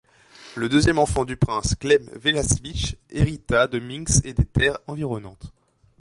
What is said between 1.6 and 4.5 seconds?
Gleb Vseslavich, hérita de Minsk et des